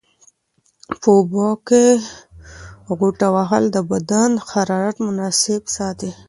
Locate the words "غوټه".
2.97-3.27